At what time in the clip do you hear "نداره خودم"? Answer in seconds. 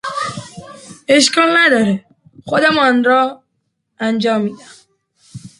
1.57-2.77